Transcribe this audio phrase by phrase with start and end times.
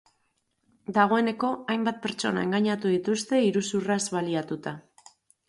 [0.95, 4.77] Dagoeneko hainbat pertsona engainatu dituzte iruzurraz baliatuta.